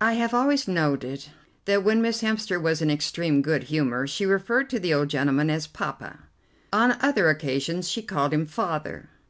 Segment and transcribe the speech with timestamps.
[0.00, 1.26] I have always noted
[1.66, 5.50] that when Miss Hemster was in extreme good humour she referred to the old gentleman
[5.50, 6.20] as Poppa;
[6.72, 9.10] on other occasions she called him Father.